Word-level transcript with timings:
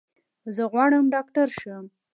زه 0.55 0.63
غواړم 0.71 1.05
ډاکټر 1.13 1.47
شم. 1.59 1.83